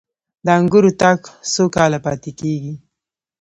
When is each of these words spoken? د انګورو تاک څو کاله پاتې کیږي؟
د 0.45 0.47
انګورو 0.59 0.91
تاک 1.01 1.19
څو 1.53 1.63
کاله 1.75 1.99
پاتې 2.05 2.31
کیږي؟ 2.39 2.73